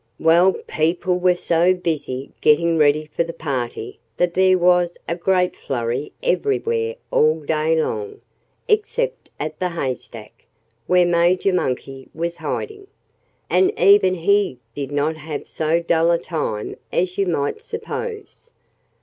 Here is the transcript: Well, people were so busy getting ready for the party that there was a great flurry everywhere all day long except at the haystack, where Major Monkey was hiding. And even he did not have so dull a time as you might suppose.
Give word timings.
Well, 0.17 0.53
people 0.65 1.19
were 1.19 1.35
so 1.35 1.75
busy 1.75 2.31
getting 2.41 2.75
ready 2.79 3.05
for 3.15 3.23
the 3.23 3.33
party 3.33 3.99
that 4.17 4.33
there 4.33 4.57
was 4.57 4.97
a 5.07 5.15
great 5.15 5.55
flurry 5.55 6.11
everywhere 6.23 6.95
all 7.11 7.41
day 7.41 7.79
long 7.79 8.19
except 8.67 9.29
at 9.39 9.59
the 9.59 9.69
haystack, 9.69 10.45
where 10.87 11.05
Major 11.05 11.53
Monkey 11.53 12.09
was 12.15 12.37
hiding. 12.37 12.87
And 13.47 13.79
even 13.79 14.15
he 14.15 14.57
did 14.73 14.91
not 14.91 15.17
have 15.17 15.47
so 15.47 15.79
dull 15.81 16.09
a 16.09 16.17
time 16.17 16.77
as 16.91 17.19
you 17.19 17.27
might 17.27 17.61
suppose. 17.61 18.49